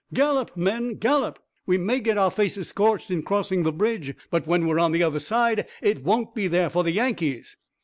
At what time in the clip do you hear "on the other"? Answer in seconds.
4.79-5.19